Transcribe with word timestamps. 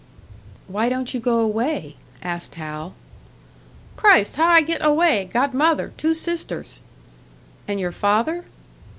"Why 0.65 0.89
don't 0.89 1.13
you 1.13 1.19
go 1.19 1.37
away?" 1.41 1.95
asked 2.23 2.55
Hal. 2.55 2.95
"Christ! 3.95 4.35
How 4.35 4.47
I 4.47 4.61
get 4.61 4.83
away? 4.83 5.29
Got 5.31 5.53
mother, 5.53 5.93
two 5.95 6.15
sisters." 6.15 6.81
"And 7.67 7.79
your 7.79 7.91
father?" 7.91 8.45